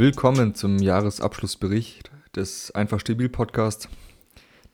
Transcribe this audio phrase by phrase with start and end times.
[0.00, 3.90] Willkommen zum Jahresabschlussbericht des Einfach Stabil Podcast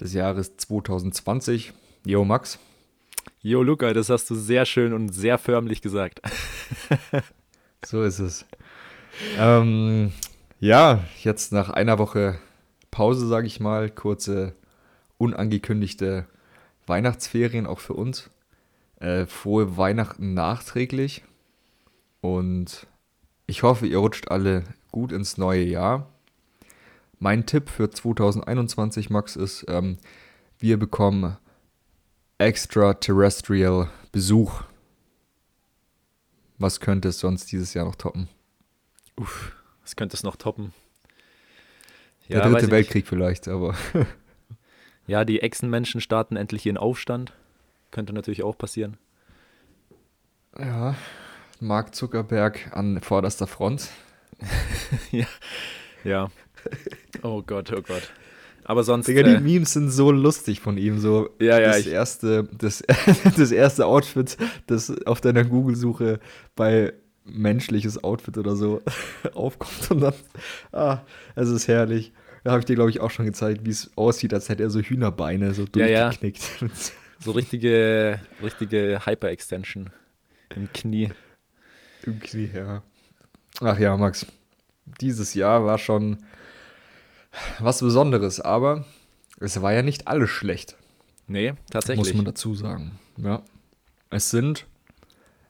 [0.00, 1.72] des Jahres 2020.
[2.04, 2.60] Jo, Max.
[3.42, 6.20] Jo, Luca, das hast du sehr schön und sehr förmlich gesagt.
[7.84, 8.46] so ist es.
[9.36, 10.12] Ähm,
[10.60, 12.38] ja, jetzt nach einer Woche
[12.92, 14.55] Pause, sage ich mal, kurze
[15.19, 16.28] unangekündigte
[16.86, 18.30] Weihnachtsferien auch für uns.
[19.00, 21.24] Äh, frohe Weihnachten nachträglich.
[22.20, 22.86] Und
[23.46, 26.09] ich hoffe, ihr rutscht alle gut ins neue Jahr.
[27.18, 29.98] Mein Tipp für 2021, Max, ist, ähm,
[30.59, 31.36] wir bekommen
[32.38, 34.62] extraterrestrial Besuch.
[36.59, 38.28] Was könnte es sonst dieses Jahr noch toppen?
[39.16, 39.52] Uff,
[39.83, 40.72] was könnte es noch toppen?
[42.28, 43.08] Ja, Der dritte Weltkrieg nicht.
[43.08, 43.74] vielleicht, aber.
[45.06, 47.33] ja, die Echsenmenschen starten endlich ihren Aufstand.
[47.91, 48.98] Könnte natürlich auch passieren.
[50.58, 50.97] Ja,
[51.60, 53.88] Mark Zuckerberg an vorderster Front.
[55.10, 55.26] ja,
[56.04, 56.30] ja.
[57.22, 58.12] Oh Gott, oh Gott.
[58.64, 59.06] Aber sonst.
[59.06, 60.98] Digga, die äh, Memes sind so lustig von ihm.
[60.98, 62.82] So ja, ja, das, erste, das,
[63.36, 66.18] das erste Outfit, das auf deiner Google-Suche
[66.56, 66.92] bei
[67.24, 68.82] menschliches Outfit oder so
[69.34, 70.14] aufkommt und dann.
[70.72, 71.00] Ah,
[71.36, 72.12] es ist herrlich.
[72.42, 74.70] Da habe ich dir, glaube ich, auch schon gezeigt, wie es aussieht, als hätte er
[74.70, 76.60] so Hühnerbeine so durchgeknickt.
[76.60, 76.72] Ja, ja.
[77.18, 79.90] So richtige, richtige Hyper-Extension
[80.54, 81.10] im Knie.
[82.14, 82.82] Knie, ja.
[83.60, 84.26] Ach ja, Max.
[85.00, 86.18] Dieses Jahr war schon
[87.58, 88.84] was Besonderes, aber
[89.40, 90.77] es war ja nicht alles schlecht.
[91.27, 92.06] Nee, tatsächlich.
[92.08, 92.98] Muss man dazu sagen.
[93.16, 93.42] Ja.
[94.10, 94.66] Es sind,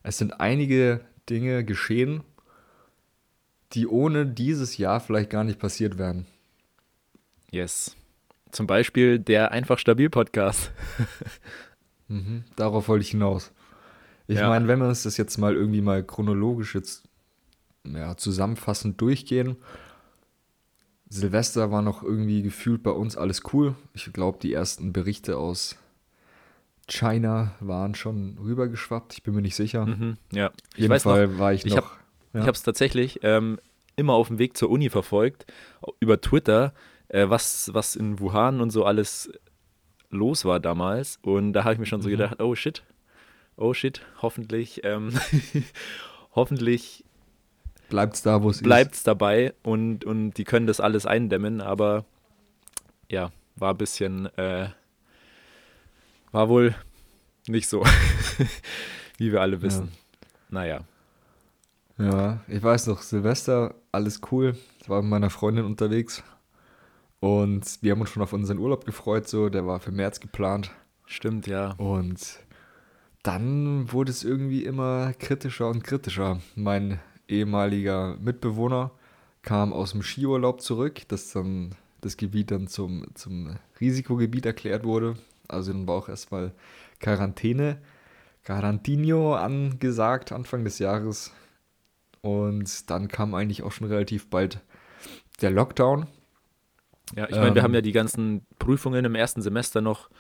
[0.03, 2.23] es sind einige Dinge geschehen,
[3.73, 6.27] die ohne dieses Jahr vielleicht gar nicht passiert wären.
[7.51, 7.97] Yes.
[8.53, 10.71] Zum Beispiel der Einfach Stabil Podcast.
[12.09, 13.53] mhm, darauf wollte ich hinaus.
[14.29, 14.49] Ich ja.
[14.49, 17.05] meine, wenn wir uns das jetzt mal irgendwie mal chronologisch jetzt
[17.85, 19.57] ja, zusammenfassend durchgehen,
[21.09, 23.77] Silvester war noch irgendwie gefühlt bei uns alles cool.
[23.95, 25.77] Ich glaube, die ersten Berichte aus
[26.89, 29.15] China waren schon rübergeschwappt.
[29.15, 29.87] Ich bin mir nicht sicher.
[29.87, 31.93] Mhm, ja, ich jeden Fall noch, war ich noch.
[32.33, 33.59] Ich habe es tatsächlich ähm,
[33.95, 35.47] immer auf dem Weg zur Uni verfolgt,
[36.01, 36.75] über Twitter,
[37.09, 39.33] äh, was, was in Wuhan und so alles
[40.11, 41.19] los war damals.
[41.23, 42.13] Und da habe ich mir schon so mhm.
[42.13, 42.83] gedacht, oh shit,
[43.57, 45.13] oh shit, hoffentlich, ähm,
[46.35, 47.05] hoffentlich
[47.89, 48.63] bleibt es da, wo es ist.
[48.63, 52.05] Bleibt es dabei und, und die können das alles eindämmen, aber
[53.09, 54.69] ja, war ein bisschen, äh,
[56.33, 56.75] war wohl
[57.47, 57.85] nicht so,
[59.19, 59.89] wie wir alle wissen.
[59.91, 60.27] Ja.
[60.49, 60.81] Naja.
[61.99, 64.57] Ja, ich weiß noch, Silvester, alles cool.
[64.83, 66.23] Ich war mit meiner Freundin unterwegs
[67.21, 70.71] und wir haben uns schon auf unseren Urlaub gefreut, so, der war für März geplant.
[71.07, 71.71] Stimmt, ja.
[71.79, 72.41] Und
[73.27, 76.41] dann wurde es irgendwie immer kritischer und kritischer.
[76.55, 78.93] Mein ehemaliger Mitbewohner
[79.43, 85.17] kam aus dem Skiurlaub zurück, das dann das Gebiet dann zum, zum Risikogebiet erklärt wurde.
[85.49, 86.53] Also dann war auch erstmal
[87.01, 87.79] Quarantäne,
[88.45, 91.33] Quarantino angesagt Anfang des Jahres.
[92.21, 94.61] Und dann kam eigentlich auch schon relativ bald
[95.41, 96.07] der Lockdown.
[97.15, 100.11] Ja, ich meine, ähm, wir haben ja die ganzen Prüfungen im ersten Semester noch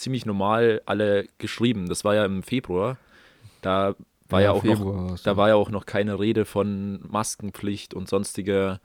[0.00, 1.88] ziemlich normal alle geschrieben.
[1.88, 2.96] Das war ja im Februar.
[3.62, 3.94] Da
[4.28, 8.08] war ja, ja auch noch, da war ja auch noch keine Rede von Maskenpflicht und
[8.08, 8.80] sonstige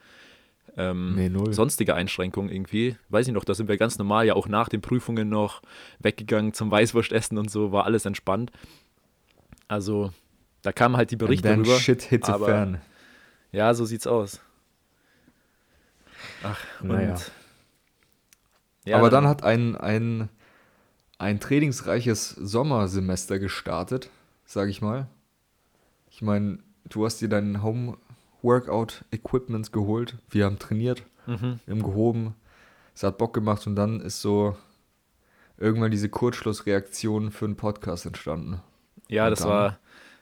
[0.76, 2.96] ähm, nee, sonstige Einschränkungen irgendwie.
[3.08, 5.62] Weiß ich noch, da sind wir ganz normal ja auch nach den Prüfungen noch
[6.00, 8.52] weggegangen zum Weißwurstessen und so, war alles entspannt.
[9.68, 10.12] Also,
[10.62, 11.78] da kamen halt die Berichte And rüber.
[11.78, 12.80] Shit hits aber, fan.
[13.52, 14.40] Ja, so sieht's aus.
[16.42, 17.12] Ach, naja.
[17.12, 17.32] Und,
[18.84, 20.28] ja, aber dann, dann hat ein, ein,
[21.18, 24.10] ein trainingsreiches Sommersemester gestartet,
[24.44, 25.08] sag ich mal.
[26.10, 30.16] Ich meine, du hast dir dein Home-Workout-Equipment geholt.
[30.30, 31.60] Wir haben trainiert, mhm.
[31.64, 32.34] wir haben gehoben.
[32.94, 34.56] Es hat Bock gemacht und dann ist so
[35.58, 38.60] irgendwann diese Kurzschlussreaktion für einen Podcast entstanden.
[39.08, 39.78] Ja, und das dann, war,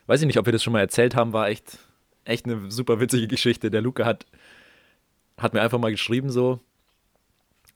[0.07, 1.79] weiß ich nicht, ob wir das schon mal erzählt haben, war echt,
[2.25, 3.71] echt eine super witzige Geschichte.
[3.71, 4.27] Der Luca hat,
[5.39, 6.61] hat mir einfach mal geschrieben, so,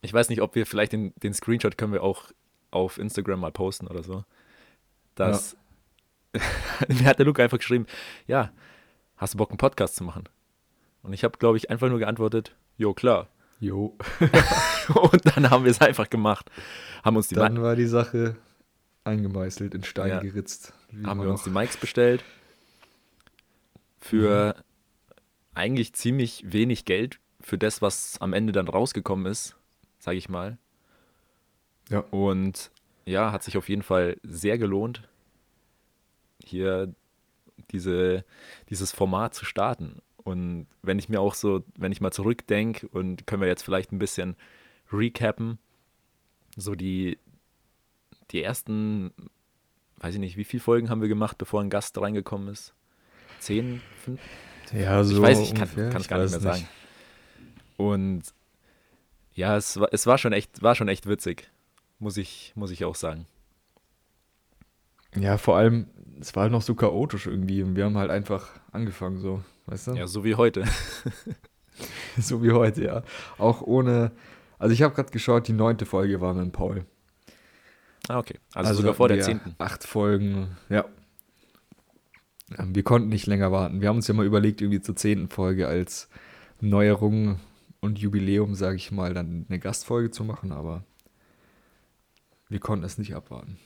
[0.01, 2.27] ich weiß nicht, ob wir vielleicht den, den Screenshot können wir auch
[2.71, 4.25] auf Instagram mal posten oder so,
[5.15, 5.57] dass
[6.35, 6.41] ja.
[6.89, 7.87] mir hat der Luke einfach geschrieben,
[8.27, 8.53] ja,
[9.17, 10.25] hast du Bock, einen Podcast zu machen?
[11.03, 13.29] Und ich habe, glaube ich, einfach nur geantwortet, jo, klar.
[13.61, 13.97] Jo.
[14.95, 16.51] und dann haben wir es einfach gemacht.
[17.05, 18.37] Haben uns die dann Ma war die Sache
[19.05, 20.21] eingemeißelt, in Stein ja.
[20.21, 20.75] geritzt.
[21.05, 22.25] Haben wir uns die Mikes bestellt.
[24.01, 24.63] Für mhm.
[25.55, 29.57] eigentlich ziemlich wenig Geld für das, was am Ende dann rausgekommen ist,
[29.99, 30.59] sage ich mal.
[31.89, 32.01] Ja.
[32.11, 32.71] Und
[33.07, 35.09] ja, hat sich auf jeden Fall sehr gelohnt
[36.45, 36.95] hier
[37.71, 38.25] diese,
[38.71, 40.01] dieses Format zu starten.
[40.17, 43.93] Und wenn ich mir auch so, wenn ich mal zurückdenke und können wir jetzt vielleicht
[43.93, 44.37] ein bisschen
[44.93, 45.59] recappen,
[46.57, 47.19] so die,
[48.31, 49.13] die ersten,
[49.99, 52.75] weiß ich nicht, wie viele Folgen haben wir gemacht, bevor ein Gast reingekommen ist?
[53.39, 54.21] Zehn, fünf?
[54.73, 55.17] Ja, so.
[55.17, 56.69] Ich weiß, ich kann es gar nicht mehr sagen.
[57.77, 58.23] Und
[59.35, 61.49] ja, es war, es war schon echt, war schon echt witzig,
[61.99, 63.27] muss ich, muss ich auch sagen.
[65.17, 65.87] Ja, vor allem,
[66.21, 69.89] es war halt noch so chaotisch irgendwie und wir haben halt einfach angefangen so, weißt
[69.89, 69.93] du?
[69.93, 70.65] Ja, so wie heute.
[72.19, 73.03] so wie heute, ja.
[73.39, 74.13] Auch ohne,
[74.59, 76.85] also ich habe gerade geschaut, die neunte Folge war mit Paul.
[78.09, 78.39] Ah, okay.
[78.55, 79.55] Also, also sogar vor der zehnten.
[79.59, 80.85] Acht Folgen, ja.
[82.57, 83.83] Wir konnten nicht länger warten.
[83.83, 86.09] Wir haben uns ja mal überlegt, irgendwie zur zehnten Folge als
[86.61, 87.41] Neuerung
[87.81, 90.85] und Jubiläum, sage ich mal, dann eine Gastfolge zu machen, aber
[92.49, 93.59] wir konnten es nicht abwarten.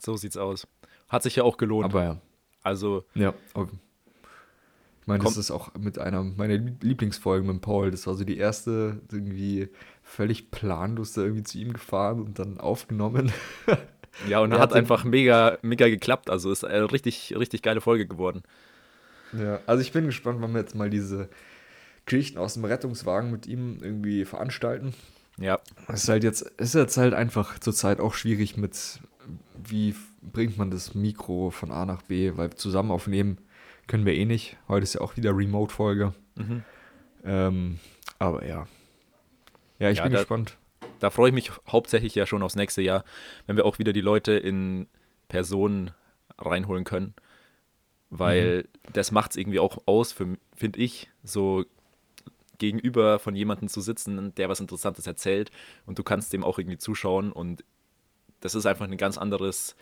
[0.00, 0.66] So sieht's aus.
[1.08, 1.86] Hat sich ja auch gelohnt.
[1.86, 2.20] Aber ja.
[2.62, 3.04] Also.
[3.14, 3.34] Ja.
[3.54, 7.92] Ich meine, das ist auch mit einer meiner Lieblingsfolgen mit Paul.
[7.92, 9.68] Das war so die erste, irgendwie
[10.02, 13.32] völlig planlos da irgendwie zu ihm gefahren und dann aufgenommen.
[14.28, 16.30] Ja, und hat einfach mega, mega geklappt.
[16.30, 18.42] Also ist eine richtig, richtig geile Folge geworden.
[19.32, 21.28] Ja, also ich bin gespannt, wann wir jetzt mal diese
[22.06, 24.94] Geschichten aus dem Rettungswagen mit ihm irgendwie veranstalten.
[25.38, 25.60] Ja.
[25.88, 29.00] Es ist halt jetzt, ist jetzt halt einfach zurzeit auch schwierig mit,
[29.62, 33.38] wie bringt man das Mikro von A nach B, weil zusammen aufnehmen
[33.86, 34.56] können wir eh nicht.
[34.68, 36.14] Heute ist ja auch wieder Remote-Folge.
[36.34, 36.64] Mhm.
[37.24, 37.78] Ähm,
[38.18, 38.66] aber ja.
[39.78, 40.56] Ja, ich ja, bin da, gespannt.
[41.00, 43.04] Da freue ich mich hauptsächlich ja schon aufs nächste Jahr,
[43.46, 44.88] wenn wir auch wieder die Leute in
[45.28, 45.90] Person
[46.38, 47.14] reinholen können.
[48.08, 48.92] Weil mhm.
[48.92, 51.64] das macht es irgendwie auch aus, finde ich, so
[52.58, 55.50] gegenüber von jemandem zu sitzen, der was Interessantes erzählt
[55.86, 57.64] und du kannst dem auch irgendwie zuschauen und
[58.40, 59.76] das ist einfach ein ganz anderes,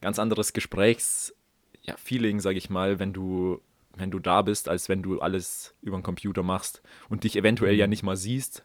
[0.00, 3.60] ganz anderes Gesprächs-Feeling, ja, sage ich mal, wenn du,
[3.96, 7.74] wenn du da bist, als wenn du alles über den Computer machst und dich eventuell
[7.74, 7.90] ja mhm.
[7.90, 8.64] nicht mal siehst.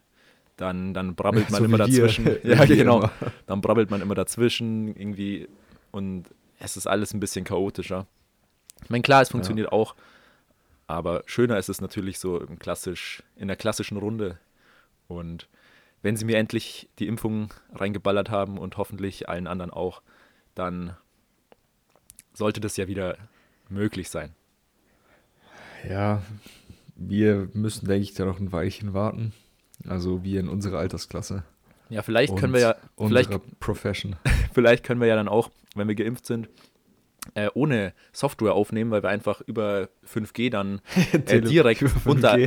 [0.57, 2.25] Dann, dann brabbelt man so immer dazwischen.
[2.43, 2.99] ja, genau.
[2.99, 3.11] Immer.
[3.45, 5.47] Dann brabbelt man immer dazwischen irgendwie
[5.91, 6.25] und
[6.59, 8.07] es ist alles ein bisschen chaotischer.
[8.83, 9.71] Ich meine, klar, es funktioniert ja.
[9.71, 9.95] auch,
[10.89, 14.39] aber schöner ist es natürlich so im klassisch, in der klassischen Runde.
[15.07, 15.47] Und
[16.01, 20.01] wenn sie mir endlich die Impfung reingeballert haben und hoffentlich allen anderen auch,
[20.55, 20.97] dann
[22.33, 23.17] sollte das ja wieder
[23.69, 24.33] möglich sein.
[25.87, 26.23] Ja,
[26.95, 29.33] wir müssen, denke ich, da noch ein Weilchen warten.
[29.87, 31.43] Also wir in unserer Altersklasse.
[31.89, 32.75] Ja, vielleicht können wir ja.
[32.97, 34.15] Vielleicht, Profession.
[34.53, 36.49] vielleicht können wir ja dann auch, wenn wir geimpft sind,
[37.33, 40.81] äh, ohne Software aufnehmen, weil wir einfach über 5G dann
[41.11, 42.09] äh, direkt über 5G.
[42.09, 42.37] unter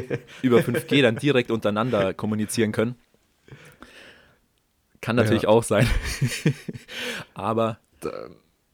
[0.43, 2.97] über 5G dann direkt untereinander kommunizieren können.
[5.01, 5.49] Kann natürlich ja.
[5.49, 5.87] auch sein.
[7.35, 7.79] Aber.
[8.01, 8.11] Da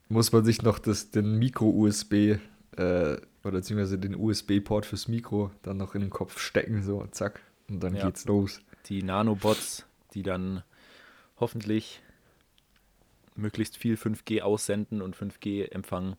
[0.08, 2.38] muss man sich noch das, den Micro-USB äh,
[2.76, 7.82] oder beziehungsweise den USB-Port fürs Mikro dann noch in den Kopf stecken, so zack, und
[7.82, 8.06] dann ja.
[8.06, 8.60] geht's los.
[8.86, 10.62] Die Nanobots, die dann
[11.38, 12.02] hoffentlich
[13.38, 16.16] möglichst viel 5G aussenden und 5G empfangen.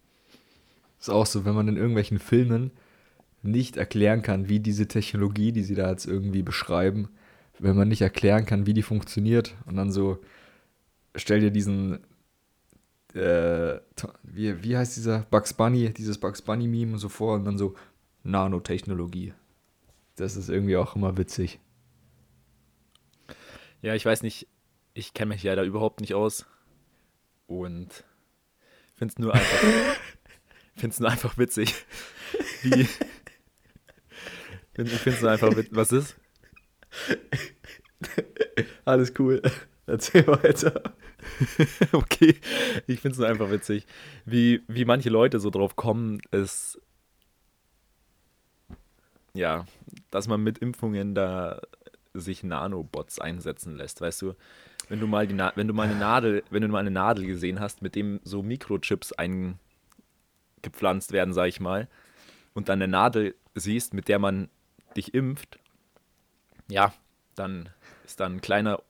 [1.00, 2.71] Ist auch so, wenn man in irgendwelchen Filmen
[3.42, 7.10] nicht erklären kann, wie diese Technologie, die sie da jetzt irgendwie beschreiben,
[7.58, 10.20] wenn man nicht erklären kann, wie die funktioniert und dann so,
[11.15, 12.00] stell dir diesen,
[13.13, 13.79] äh,
[14.24, 17.75] wie, wie heißt dieser Bugs Bunny, dieses Bugs Bunny Meme so vor und dann so
[18.24, 19.34] Nanotechnologie.
[20.15, 21.60] Das ist irgendwie auch immer witzig.
[23.82, 24.48] Ja, ich weiß nicht,
[24.94, 26.46] ich kenne mich ja da überhaupt nicht aus
[27.50, 28.06] und
[28.96, 29.58] finde es nur einfach,
[30.75, 31.74] find's nur einfach witzig,
[32.62, 32.88] wie, ich
[34.75, 36.15] finde es nur einfach witzig, was ist?
[38.86, 39.41] Alles cool.
[39.88, 40.94] Erzähl weiter.
[41.91, 42.36] okay,
[42.86, 43.88] ich finde es nur einfach witzig,
[44.25, 46.79] wie, wie manche Leute so drauf kommen, ist,
[49.34, 49.65] ja,
[50.12, 51.60] dass man mit Impfungen da
[52.13, 54.36] sich Nanobots einsetzen lässt, weißt du?
[54.89, 57.60] Wenn du mal die wenn du mal eine Nadel, wenn du mal eine Nadel gesehen
[57.60, 61.88] hast, mit dem so Mikrochips eingepflanzt werden, sag ich mal,
[62.53, 64.50] und dann eine Nadel siehst, mit der man
[64.98, 65.60] dich impft,
[66.69, 66.93] ja,
[67.36, 67.69] dann
[68.03, 68.81] ist da ein kleiner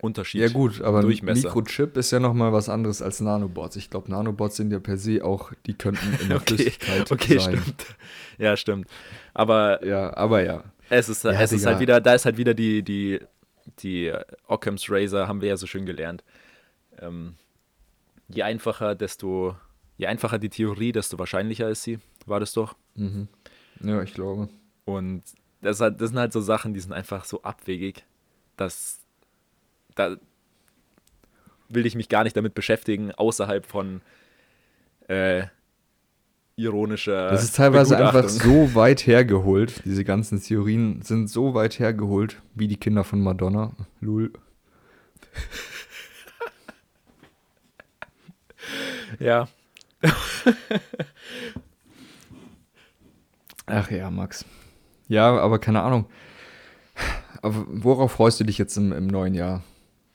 [0.00, 0.40] Unterschied.
[0.40, 3.74] Ja gut, aber ein Mikrochip ist ja nochmal was anderes als Nanobots.
[3.76, 7.38] Ich glaube, Nanobots sind ja per se auch, die könnten in der okay, Flüssigkeit okay,
[7.38, 7.56] sein.
[7.58, 7.86] stimmt.
[8.38, 8.88] Ja, stimmt.
[9.34, 10.62] Aber ja, aber ja.
[10.88, 13.18] Es ist, ja, es ist halt wieder, da ist halt wieder die, die,
[13.80, 14.12] die
[14.46, 16.24] Occam's Razor, haben wir ja so schön gelernt.
[16.98, 17.36] Ähm,
[18.28, 19.56] je einfacher, desto,
[19.96, 21.98] je einfacher die Theorie, desto wahrscheinlicher ist sie.
[22.26, 22.74] War das doch?
[22.94, 23.28] Mhm.
[23.80, 24.48] Ja, ich glaube.
[24.84, 25.22] Und
[25.60, 28.04] das, das sind halt so Sachen, die sind einfach so abwegig,
[28.56, 29.00] dass
[29.94, 30.16] da
[31.68, 34.02] will ich mich gar nicht damit beschäftigen, außerhalb von,
[35.08, 35.46] äh,
[36.56, 37.30] ironischer.
[37.30, 39.82] Das ist teilweise einfach so weit hergeholt.
[39.84, 43.72] Diese ganzen Theorien sind so weit hergeholt, wie die Kinder von Madonna.
[44.00, 44.32] Lul.
[49.18, 49.48] ja.
[53.66, 54.44] Ach ja, Max.
[55.08, 56.06] Ja, aber keine Ahnung.
[57.40, 59.62] Aber worauf freust du dich jetzt im, im neuen Jahr?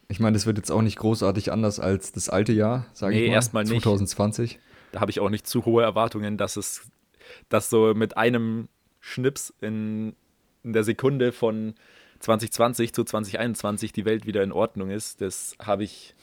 [0.09, 3.23] Ich meine, das wird jetzt auch nicht großartig anders als das alte Jahr, sage nee,
[3.23, 3.35] ich mal.
[3.35, 3.83] erstmal nicht.
[3.83, 4.59] 2020.
[4.91, 6.89] Da habe ich auch nicht zu hohe Erwartungen, dass es,
[7.49, 10.15] dass so mit einem Schnips in,
[10.63, 11.75] in der Sekunde von
[12.19, 15.21] 2020 zu 2021 die Welt wieder in Ordnung ist.
[15.21, 16.15] Das habe ich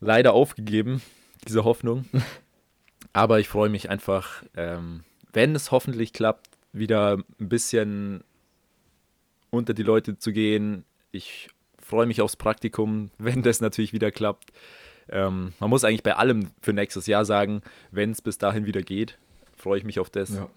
[0.00, 1.02] leider aufgegeben,
[1.46, 2.06] diese Hoffnung.
[3.12, 8.24] Aber ich freue mich einfach, ähm, wenn es hoffentlich klappt, wieder ein bisschen
[9.50, 10.84] unter die Leute zu gehen.
[11.12, 11.48] Ich
[11.80, 14.52] freue mich aufs Praktikum, wenn das natürlich wieder klappt.
[15.08, 18.82] Ähm, man muss eigentlich bei allem für nächstes Jahr sagen, wenn es bis dahin wieder
[18.82, 19.18] geht,
[19.56, 20.34] freue ich mich auf das.
[20.34, 20.48] Ja.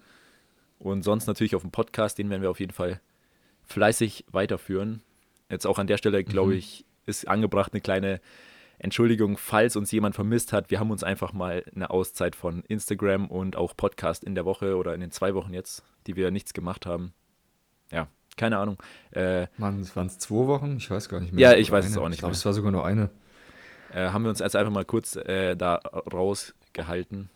[0.80, 3.00] Und sonst natürlich auf den Podcast, den werden wir auf jeden Fall
[3.66, 5.02] fleißig weiterführen.
[5.50, 6.58] Jetzt auch an der Stelle, glaube mhm.
[6.58, 8.22] ich, ist angebracht eine kleine
[8.80, 10.70] Entschuldigung, falls uns jemand vermisst hat.
[10.70, 14.78] Wir haben uns einfach mal eine Auszeit von Instagram und auch Podcast in der Woche
[14.78, 17.14] oder in den zwei Wochen jetzt, die wir nichts gemacht haben.
[17.92, 18.78] Ja, keine Ahnung.
[19.12, 20.78] Äh, waren es zwei Wochen?
[20.78, 21.52] Ich weiß gar nicht mehr.
[21.52, 21.92] Ja, ich weiß eine.
[21.92, 22.18] es auch nicht.
[22.18, 23.10] Ich glaube, es war sogar nur eine.
[23.94, 27.30] Äh, haben wir uns jetzt einfach mal kurz äh, da rausgehalten.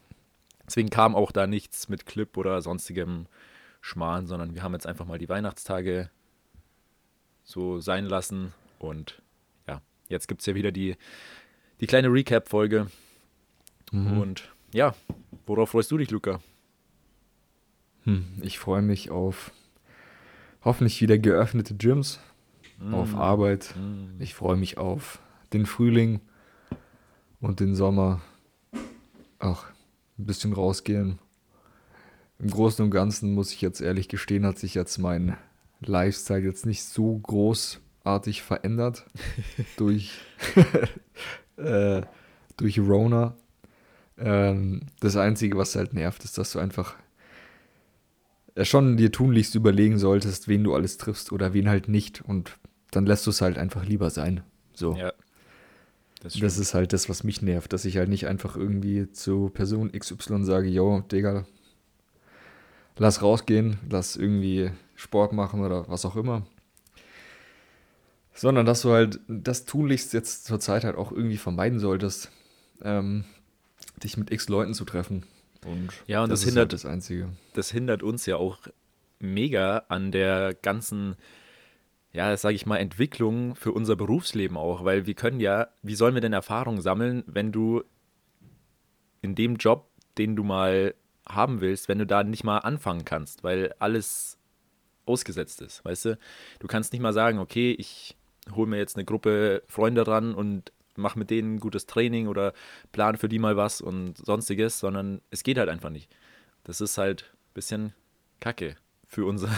[0.65, 3.27] Deswegen kam auch da nichts mit Clip oder sonstigem
[3.81, 6.09] Schmarrn, sondern wir haben jetzt einfach mal die Weihnachtstage
[7.43, 8.53] so sein lassen.
[8.79, 9.21] Und
[9.67, 10.95] ja, jetzt gibt es ja wieder die,
[11.79, 12.87] die kleine Recap-Folge.
[13.91, 14.17] Mhm.
[14.19, 14.95] Und ja,
[15.45, 16.39] worauf freust du dich, Luca?
[18.03, 19.51] Hm, ich freue mich auf
[20.63, 22.19] hoffentlich wieder geöffnete Gyms,
[22.79, 22.93] mm.
[22.93, 23.75] auf Arbeit.
[23.77, 24.21] Mm.
[24.21, 25.19] Ich freue mich auf
[25.53, 26.21] den Frühling
[27.41, 28.21] und den Sommer.
[29.39, 29.71] Ach,
[30.17, 31.19] ein bisschen rausgehen.
[32.39, 35.35] Im Großen und Ganzen muss ich jetzt ehrlich gestehen, hat sich jetzt mein
[35.81, 39.05] Lifestyle jetzt nicht so großartig verändert
[39.77, 40.21] durch,
[41.57, 42.01] äh,
[42.57, 43.35] durch Rona.
[44.17, 46.95] Ähm, das Einzige, was halt nervt, ist, dass du einfach
[48.61, 52.21] schon dir tunlichst überlegen solltest, wen du alles triffst oder wen halt nicht.
[52.21, 52.57] Und
[52.91, 54.41] dann lässt du es halt einfach lieber sein.
[54.73, 54.95] So.
[54.95, 55.13] Ja.
[56.21, 59.49] Das, das, ist halt das, was mich nervt, dass ich halt nicht einfach irgendwie zu
[59.49, 61.45] Person XY sage, yo, Digga,
[62.97, 66.45] lass rausgehen, lass irgendwie Sport machen oder was auch immer.
[68.33, 72.31] Sondern dass du halt das tunlichst jetzt zur Zeit halt auch irgendwie vermeiden solltest,
[72.83, 73.25] ähm,
[74.03, 75.25] dich mit x Leuten zu treffen.
[75.65, 77.29] Und ja, und das, das hindert halt das Einzige.
[77.53, 78.59] Das hindert uns ja auch
[79.19, 81.15] mega an der ganzen,
[82.13, 86.13] ja, sage ich mal, Entwicklung für unser Berufsleben auch, weil wir können ja, wie sollen
[86.13, 87.83] wir denn Erfahrung sammeln, wenn du
[89.21, 90.93] in dem Job, den du mal
[91.27, 94.37] haben willst, wenn du da nicht mal anfangen kannst, weil alles
[95.05, 96.19] ausgesetzt ist, weißt du?
[96.59, 98.17] Du kannst nicht mal sagen, okay, ich
[98.55, 102.53] hole mir jetzt eine Gruppe Freunde ran und mach mit denen gutes Training oder
[102.91, 106.13] plan für die mal was und sonstiges, sondern es geht halt einfach nicht.
[106.63, 107.93] Das ist halt ein bisschen
[108.39, 108.75] Kacke
[109.07, 109.49] für unser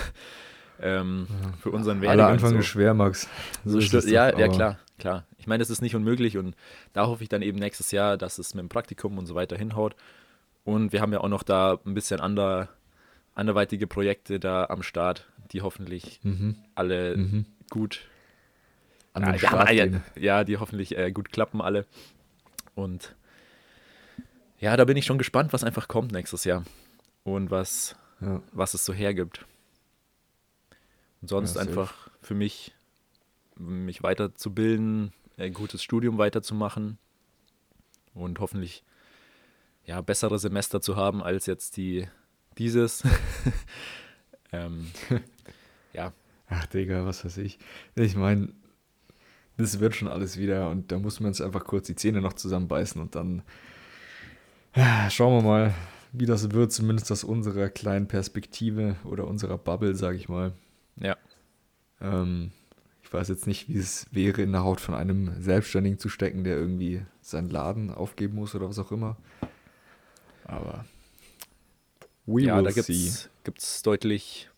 [0.81, 1.27] ähm,
[1.61, 2.25] für unseren Werdegang.
[2.25, 2.57] Aller Anfang so.
[2.57, 3.27] ist schwer, Max.
[3.65, 5.25] So so ja, doch, ja, klar, klar.
[5.37, 6.55] Ich meine, das ist nicht unmöglich und
[6.93, 9.57] da hoffe ich dann eben nächstes Jahr, dass es mit dem Praktikum und so weiter
[9.57, 9.95] hinhaut.
[10.63, 12.69] Und wir haben ja auch noch da ein bisschen ander,
[13.35, 16.55] anderweitige Projekte da am Start, die hoffentlich mhm.
[16.75, 17.45] alle mhm.
[17.69, 18.01] gut
[19.13, 20.03] an ja, den Start ja, gehen.
[20.15, 21.85] Ja, die hoffentlich äh, gut klappen alle.
[22.75, 23.15] Und
[24.59, 26.63] ja, da bin ich schon gespannt, was einfach kommt nächstes Jahr.
[27.23, 28.41] Und was, ja.
[28.51, 29.45] was es so hergibt.
[31.23, 32.75] Und sonst ja, einfach für mich,
[33.57, 36.97] mich weiterzubilden, ein gutes Studium weiterzumachen
[38.13, 38.83] und hoffentlich
[39.85, 42.09] ja, bessere Semester zu haben als jetzt die
[42.57, 43.03] dieses.
[44.51, 44.87] ähm,
[45.93, 46.11] ja.
[46.49, 47.57] Ach, Digga, was weiß ich.
[47.95, 48.49] Ich meine,
[49.55, 52.33] das wird schon alles wieder und da muss man jetzt einfach kurz die Zähne noch
[52.33, 53.43] zusammenbeißen und dann
[54.75, 55.73] ja, schauen wir mal,
[56.11, 60.51] wie das wird, zumindest aus unserer kleinen Perspektive oder unserer Bubble, sage ich mal.
[60.97, 61.17] Ja.
[62.01, 62.51] Ähm,
[63.01, 66.43] ich weiß jetzt nicht, wie es wäre, in der Haut von einem Selbstständigen zu stecken,
[66.43, 69.17] der irgendwie seinen Laden aufgeben muss oder was auch immer.
[70.45, 70.85] Aber
[72.25, 74.49] we ja, da gibt es deutlich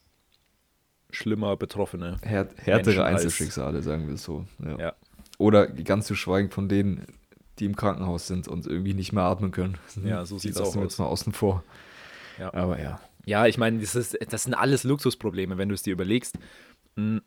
[1.11, 2.17] schlimmer Betroffene.
[2.21, 4.45] Här härtere Einzelschicksale, sagen wir es so.
[4.63, 4.77] Ja.
[4.77, 4.93] ja.
[5.37, 7.05] Oder ganz zu schweigen von denen,
[7.59, 9.77] die im Krankenhaus sind und irgendwie nicht mehr atmen können.
[10.03, 10.75] Ja, so sieht es auch aus.
[10.75, 11.63] jetzt mal außen vor.
[12.37, 12.53] Ja.
[12.53, 12.99] Aber ja.
[13.25, 16.38] Ja, ich meine, das, das sind alles Luxusprobleme, wenn du es dir überlegst.
[16.96, 17.17] Mm.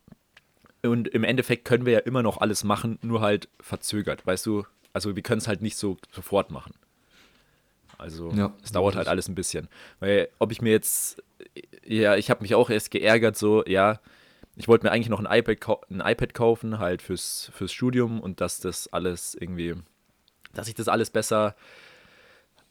[0.81, 4.65] Und im Endeffekt können wir ja immer noch alles machen, nur halt verzögert, weißt du?
[4.93, 6.73] Also wir können es halt nicht so sofort machen.
[7.99, 9.69] Also ja, es dauert halt alles ein bisschen.
[9.99, 11.21] Weil ob ich mir jetzt,
[11.85, 13.99] ja, ich habe mich auch erst geärgert, so, ja,
[14.55, 18.41] ich wollte mir eigentlich noch ein iPad, ein iPad kaufen, halt fürs, fürs Studium und
[18.41, 19.75] dass das alles irgendwie,
[20.55, 21.57] dass ich das alles besser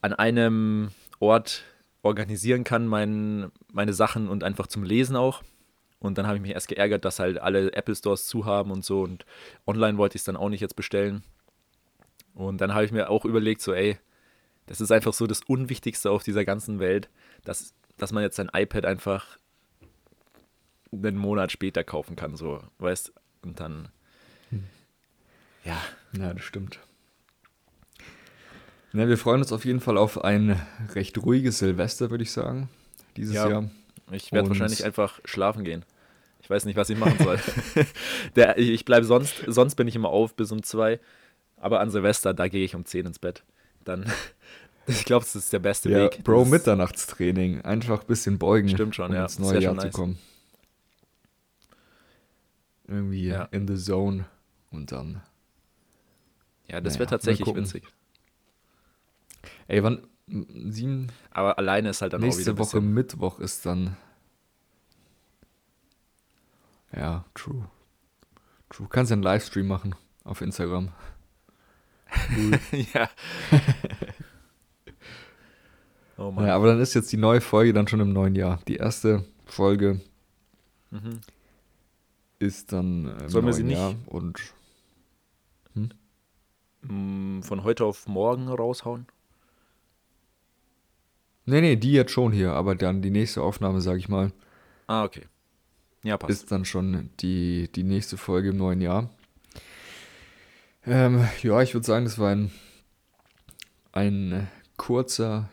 [0.02, 1.64] an einem Ort
[2.04, 5.44] organisieren kann, mein, meine Sachen und einfach zum Lesen auch.
[6.00, 8.86] Und dann habe ich mich erst geärgert, dass halt alle Apple Stores zu haben und
[8.86, 9.01] so.
[9.01, 9.25] Und
[9.66, 11.24] online wollte ich es dann auch nicht jetzt bestellen.
[12.36, 13.98] Und dann habe ich mir auch überlegt, so, ey,
[14.68, 17.10] das ist einfach so das Unwichtigste auf dieser ganzen Welt,
[17.44, 19.38] dass, dass man jetzt sein iPad einfach
[20.92, 23.12] einen Monat später kaufen kann, so, weißt
[23.42, 23.89] Und dann,
[24.50, 24.66] hm.
[25.63, 25.82] ja.
[26.18, 26.80] Ja, das stimmt.
[28.98, 30.60] Ja, wir freuen uns auf jeden Fall auf ein
[30.96, 32.68] recht ruhiges Silvester, würde ich sagen,
[33.16, 33.70] dieses ja, Jahr.
[34.12, 35.86] Ich werde wahrscheinlich einfach schlafen gehen.
[36.42, 37.39] Ich weiß nicht, was ich machen soll.
[38.36, 41.00] Der, ich bleibe sonst, sonst bin ich immer auf bis um zwei.
[41.58, 43.44] Aber an Silvester, da gehe ich um zehn ins Bett.
[43.86, 44.12] Dann,
[44.88, 46.24] ich glaube, das ist der beste ja, Weg.
[46.24, 47.62] Bro, Mitternachtstraining.
[47.62, 48.70] Einfach ein bisschen beugen.
[48.70, 49.24] Stimmt schon, um ja.
[49.24, 49.92] ins neue Jahr nice.
[49.92, 50.18] zu kommen.
[52.88, 53.44] Irgendwie ja.
[53.51, 54.25] in the zone
[54.72, 55.22] und dann.
[56.68, 57.84] Ja, das naja, wäre tatsächlich witzig.
[59.68, 60.08] Ey, wann?
[60.28, 61.08] Sieben.
[61.32, 63.98] Aber alleine ist halt dann nächste auch wieder Woche Mittwoch ist dann.
[66.94, 67.70] Ja, true.
[68.70, 68.88] True.
[68.90, 70.92] Kannst ja einen Livestream machen auf Instagram.
[72.94, 73.10] Ja.
[76.18, 76.48] oh Mann.
[76.48, 78.60] Ja, aber dann ist jetzt die neue Folge dann schon im neuen Jahr.
[78.68, 80.00] Die erste Folge
[80.90, 81.20] mhm.
[82.40, 84.40] ist dann im Sollen wir sie Jahr nicht und
[85.74, 87.44] hm?
[87.44, 89.08] Von heute auf morgen raushauen?
[91.50, 94.34] Nee, nee, die jetzt schon hier, aber dann die nächste Aufnahme, sag ich mal.
[94.86, 95.24] Ah, okay.
[96.04, 96.44] Ja, passt.
[96.44, 99.10] Ist dann schon die, die nächste Folge im neuen Jahr.
[100.86, 102.52] Ähm, ja, ich würde sagen, das war ein,
[103.93, 105.50] ein kurzer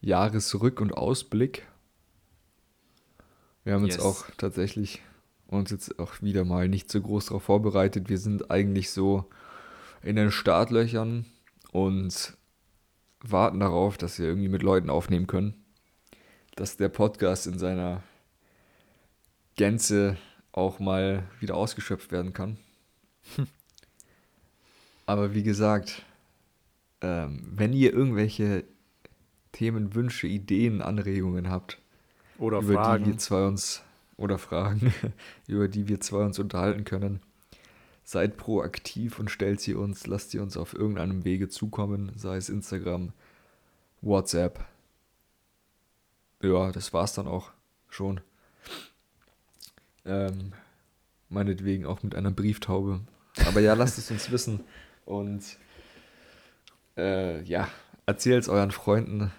[0.00, 1.68] Jahresrück- und Ausblick.
[3.62, 3.96] Wir haben yes.
[3.96, 5.00] jetzt auch tatsächlich
[5.46, 8.08] uns jetzt auch wieder mal nicht so groß darauf vorbereitet.
[8.08, 9.26] Wir sind eigentlich so
[10.02, 11.24] in den Startlöchern
[11.70, 12.36] und
[13.24, 15.54] warten darauf, dass wir irgendwie mit Leuten aufnehmen können.
[16.56, 18.02] Dass der Podcast in seiner
[19.56, 20.16] Gänze
[20.52, 22.58] auch mal wieder ausgeschöpft werden kann.
[25.06, 26.02] Aber wie gesagt,
[27.00, 28.64] ähm, wenn ihr irgendwelche
[29.52, 31.78] Themen, Wünsche, Ideen, Anregungen habt,
[32.38, 33.04] oder über Fragen.
[33.04, 33.82] die wir zwei uns
[34.16, 34.92] oder Fragen,
[35.46, 37.20] über die wir zwei uns unterhalten können,
[38.04, 42.50] seid proaktiv und stellt sie uns, lasst sie uns auf irgendeinem Wege zukommen, sei es
[42.50, 43.12] Instagram,
[44.02, 44.64] WhatsApp.
[46.42, 47.50] Ja, das war's dann auch
[47.88, 48.20] schon.
[50.04, 50.52] Ähm,
[51.30, 53.00] meinetwegen auch mit einer Brieftaube.
[53.46, 54.60] Aber ja, lasst es uns wissen.
[55.06, 55.58] Und
[56.98, 57.68] äh, ja,
[58.04, 59.32] erzählt es euren Freunden,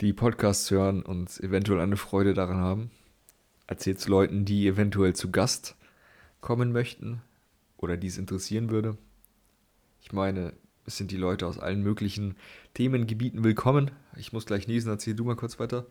[0.00, 2.90] die Podcasts hören und eventuell eine Freude daran haben.
[3.66, 5.76] Erzählt es Leuten, die eventuell zu Gast
[6.42, 7.22] kommen möchten
[7.78, 8.98] oder die es interessieren würde.
[10.02, 10.52] Ich meine,
[10.84, 12.36] es sind die Leute aus allen möglichen
[12.74, 13.92] Themengebieten willkommen.
[14.16, 15.86] Ich muss gleich niesen, erzähl du mal kurz weiter.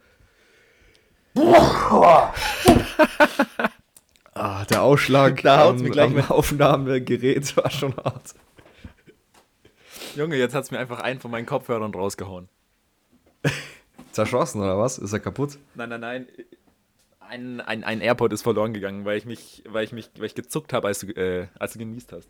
[4.34, 8.36] ah, der Ausschlag da am, mir gleich am Aufnahmegerät war schon hart.
[10.18, 12.50] Junge, jetzt hat es mir einfach einen von meinen Kopfhörern rausgehauen.
[14.12, 14.98] Zerschossen oder was?
[14.98, 15.58] Ist er kaputt?
[15.76, 16.28] Nein, nein, nein
[17.32, 20.36] ein, ein, ein AirPod ist verloren gegangen, weil ich mich, weil ich mich, weil ich
[20.36, 22.30] gezuckt habe, als du, äh, als du genießt hast.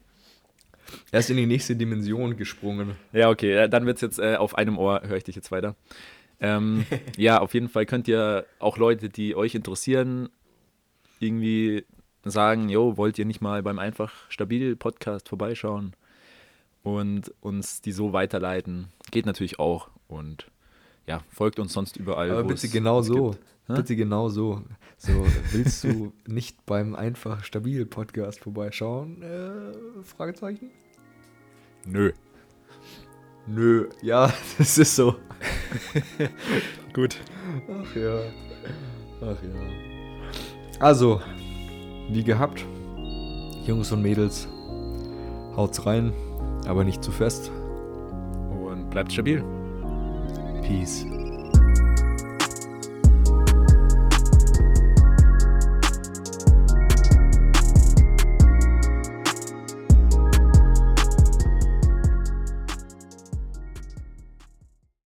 [1.11, 2.95] Er ist in die nächste Dimension gesprungen.
[3.11, 5.75] Ja, okay, dann wird es jetzt äh, auf einem Ohr, höre ich dich jetzt weiter.
[6.39, 6.85] Ähm,
[7.17, 10.29] ja, auf jeden Fall könnt ihr auch Leute, die euch interessieren,
[11.19, 11.85] irgendwie
[12.23, 15.95] sagen, jo, wollt ihr nicht mal beim Einfach Stabil Podcast vorbeischauen
[16.83, 18.89] und uns die so weiterleiten?
[19.09, 20.47] Geht natürlich auch und
[21.07, 22.29] ja, folgt uns sonst überall.
[22.29, 23.31] Aber bitte genau so.
[23.31, 23.50] Gibt.
[23.67, 24.63] Bitte genau so.
[24.97, 29.21] So, willst du nicht beim einfach stabil Podcast vorbeischauen?
[29.21, 30.69] Äh, Fragezeichen?
[31.85, 32.11] Nö.
[33.47, 33.89] Nö.
[34.01, 35.15] Ja, das ist so.
[36.93, 37.17] Gut.
[37.67, 38.19] Ach ja.
[39.21, 40.79] Ach ja.
[40.79, 41.21] Also,
[42.09, 42.65] wie gehabt,
[43.65, 44.47] Jungs und Mädels,
[45.55, 46.13] haut's rein,
[46.65, 47.51] aber nicht zu fest.
[48.63, 49.43] Und bleibt stabil.
[50.61, 51.05] Peace.